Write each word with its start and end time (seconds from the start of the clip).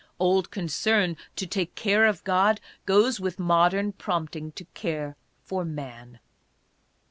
Old 0.19 0.49
concern 0.49 1.15
to 1.35 1.45
take 1.45 1.75
care 1.75 2.07
of 2.07 2.23
God 2.23 2.59
goes 2.87 3.19
with 3.19 3.37
modern 3.37 3.91
prompting 3.91 4.51
to 4.53 4.65
care 4.73 5.15
for 5.43 5.63
man. 5.63 6.17